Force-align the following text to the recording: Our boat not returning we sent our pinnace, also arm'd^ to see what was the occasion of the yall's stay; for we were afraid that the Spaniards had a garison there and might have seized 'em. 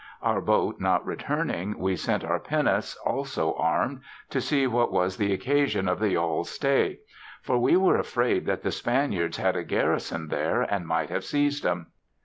Our 0.23 0.41
boat 0.41 0.79
not 0.81 1.05
returning 1.05 1.77
we 1.77 1.95
sent 1.95 2.23
our 2.23 2.39
pinnace, 2.39 2.95
also 3.05 3.53
arm'd^ 3.53 4.01
to 4.31 4.41
see 4.41 4.65
what 4.65 4.91
was 4.91 5.15
the 5.17 5.31
occasion 5.31 5.87
of 5.87 5.99
the 5.99 6.13
yall's 6.15 6.49
stay; 6.49 7.01
for 7.43 7.59
we 7.59 7.77
were 7.77 7.99
afraid 7.99 8.47
that 8.47 8.63
the 8.63 8.71
Spaniards 8.71 9.37
had 9.37 9.55
a 9.55 9.63
garison 9.63 10.29
there 10.29 10.63
and 10.63 10.87
might 10.87 11.11
have 11.11 11.23
seized 11.23 11.67
'em. 11.67 11.91